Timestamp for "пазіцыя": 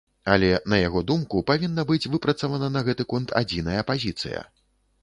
3.93-4.41